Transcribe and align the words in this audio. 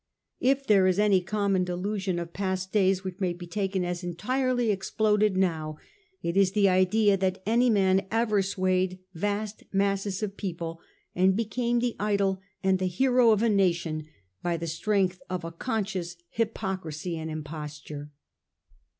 If 0.39 0.65
there 0.65 0.87
is 0.87 0.97
any 0.97 1.21
common 1.21 1.63
delusion 1.63 2.17
of 2.17 2.33
past 2.33 2.71
days 2.71 3.03
which 3.03 3.19
may 3.19 3.37
he 3.39 3.45
taken 3.45 3.85
as 3.85 4.03
entirely 4.03 4.71
exploded 4.71 5.37
now, 5.37 5.77
it 6.23 6.35
is 6.35 6.53
the 6.53 6.67
idea 6.67 7.17
that 7.17 7.43
any 7.45 7.69
man 7.69 8.07
ever 8.09 8.41
swayed 8.41 8.97
vast 9.13 9.61
masses 9.71 10.23
of 10.23 10.37
people, 10.37 10.81
and 11.13 11.35
became 11.37 11.77
the 11.81 11.95
idol 11.99 12.41
and 12.63 12.79
the 12.79 12.87
hero 12.87 13.29
of 13.29 13.43
a 13.43 13.47
nation, 13.49 14.07
by 14.41 14.57
the 14.57 14.65
strength 14.65 15.21
of 15.29 15.43
a 15.45 15.51
conscious 15.51 16.15
hypocrisy 16.31 17.15
and 17.15 17.29
imposture. 17.29 18.09